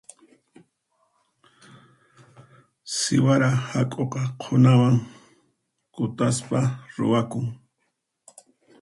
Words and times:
Siwara 2.95 3.49
hak'uqa 3.71 4.21
qhunawan 4.41 4.95
kutaspa 5.93 6.59
ruwakun. 6.97 7.47